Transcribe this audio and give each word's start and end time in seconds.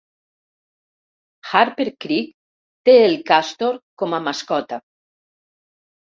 Harper 1.49 1.85
Creek 2.05 2.31
té 2.89 2.95
el 3.01 3.13
castor 3.27 3.77
com 4.03 4.17
a 4.19 4.21
mascota. 4.29 4.81